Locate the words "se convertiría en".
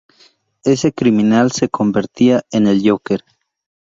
1.51-2.65